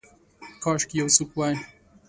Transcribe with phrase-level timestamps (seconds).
[0.63, 1.53] کاشکي یو څوک وی